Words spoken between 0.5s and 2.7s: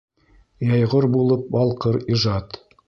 ЙӘЙҒОР БУЛЫП БАЛҠЫР ИЖАД